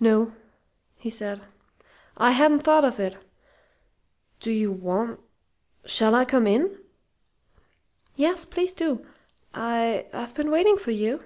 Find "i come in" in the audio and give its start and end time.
6.16-6.80